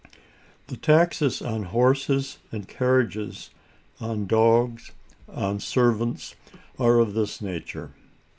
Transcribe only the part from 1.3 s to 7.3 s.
on horses and carriages, on dogs, on servants, are of